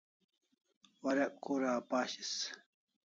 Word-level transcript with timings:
Warek 1.03 1.33
kura 1.43 1.69
apashis 1.79 2.31